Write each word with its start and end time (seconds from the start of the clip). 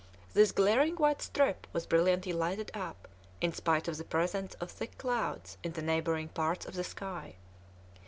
This 0.33 0.51
glaring 0.51 0.95
white 0.95 1.21
strip 1.21 1.67
was 1.73 1.85
brilliantly 1.85 2.33
lighted 2.33 2.71
up, 2.73 3.07
in 3.39 3.53
spite 3.53 3.87
of 3.87 3.97
the 3.97 4.03
presence 4.03 4.55
of 4.55 4.71
thick 4.71 4.97
clouds 4.97 5.59
in 5.63 5.73
the 5.73 5.81
neighbouring 5.83 6.29
parts 6.29 6.65
of 6.65 6.73
the 6.73 6.83
sky. 6.83 7.35